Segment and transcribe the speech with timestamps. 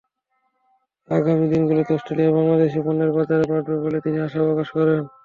[1.09, 5.01] আগামী দিনগুলোতে অস্ট্রেলিয়ায় বাংলাদেশি পণ্যের বাজার বাড়বে বলে তিনি আশা প্রকাশ করেন।